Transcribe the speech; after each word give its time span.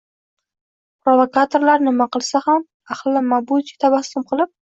Provokatorlar 1.07 1.85
nima 1.89 2.07
qilsa 2.17 2.41
ham 2.47 2.65
ahli 2.97 3.23
Mabuti 3.29 3.79
tabassum 3.87 4.27
qilib 4.35 4.53